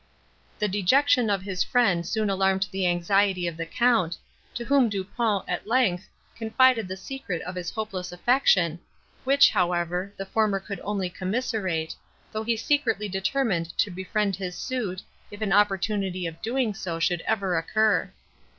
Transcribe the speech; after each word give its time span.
The 0.57 0.67
dejection 0.67 1.29
of 1.29 1.43
his 1.43 1.63
friend 1.63 2.07
soon 2.07 2.27
alarmed 2.27 2.65
the 2.71 2.87
anxiety 2.87 3.45
of 3.45 3.55
the 3.55 3.67
Count, 3.67 4.17
to 4.55 4.65
whom 4.65 4.89
Du 4.89 5.03
Pont, 5.03 5.45
at 5.47 5.67
length, 5.67 6.09
confided 6.35 6.87
the 6.87 6.97
secret 6.97 7.39
of 7.43 7.53
his 7.53 7.69
hopeless 7.69 8.11
affection, 8.11 8.79
which, 9.25 9.51
however, 9.51 10.11
the 10.17 10.25
former 10.25 10.59
could 10.59 10.79
only 10.79 11.07
commiserate, 11.11 11.95
though 12.31 12.41
he 12.43 12.57
secretly 12.57 13.09
determined 13.09 13.77
to 13.77 13.91
befriend 13.91 14.35
his 14.35 14.55
suit, 14.57 15.03
if 15.29 15.39
an 15.43 15.53
opportunity 15.53 16.25
of 16.25 16.41
doing 16.41 16.73
so 16.73 16.97
should 16.99 17.21
ever 17.27 17.55
occur. 17.55 18.11